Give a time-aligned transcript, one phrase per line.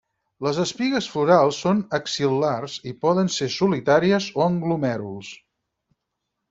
[0.45, 5.33] Les espigues florals són axil·lars i poden ser solitàries o en glomèruls.